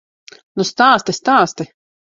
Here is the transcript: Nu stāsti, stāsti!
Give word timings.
Nu 0.61 0.65
stāsti, 0.71 1.17
stāsti! 1.21 1.73